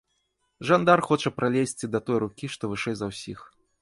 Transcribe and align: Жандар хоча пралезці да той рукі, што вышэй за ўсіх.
Жандар 0.69 1.03
хоча 1.09 1.33
пралезці 1.41 1.91
да 1.97 2.01
той 2.07 2.17
рукі, 2.25 2.51
што 2.55 2.63
вышэй 2.73 2.95
за 3.03 3.11
ўсіх. 3.11 3.39